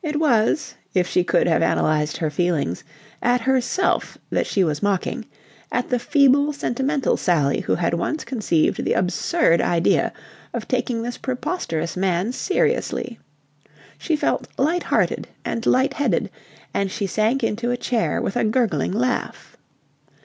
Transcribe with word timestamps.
It 0.00 0.20
was, 0.20 0.76
if 0.94 1.08
she 1.08 1.24
could 1.24 1.48
have 1.48 1.60
analysed 1.60 2.18
her 2.18 2.30
feelings, 2.30 2.84
at 3.20 3.40
herself 3.40 4.16
that 4.30 4.46
she 4.46 4.62
was 4.62 4.80
mocking 4.80 5.24
at 5.72 5.88
the 5.88 5.98
feeble 5.98 6.52
sentimental 6.52 7.16
Sally 7.16 7.62
who 7.62 7.74
had 7.74 7.92
once 7.94 8.22
conceived 8.22 8.84
the 8.84 8.92
absurd 8.92 9.60
idea 9.60 10.12
of 10.54 10.68
taking 10.68 11.02
this 11.02 11.18
preposterous 11.18 11.96
man 11.96 12.30
seriously. 12.30 13.18
She 13.98 14.14
felt 14.14 14.46
light 14.56 14.84
hearted 14.84 15.26
and 15.44 15.66
light 15.66 15.94
headed, 15.94 16.30
and 16.72 16.88
she 16.88 17.08
sank 17.08 17.42
into 17.42 17.72
a 17.72 17.76
chair 17.76 18.22
with 18.22 18.36
a 18.36 18.44
gurgling 18.44 18.92
laugh. 18.92 19.56